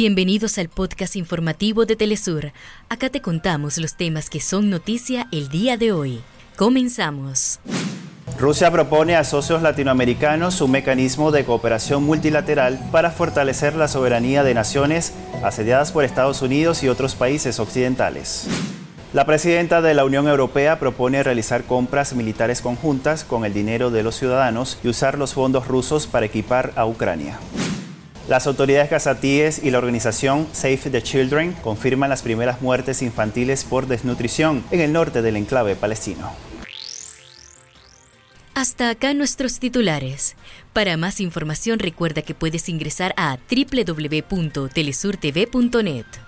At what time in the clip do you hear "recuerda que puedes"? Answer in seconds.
41.78-42.68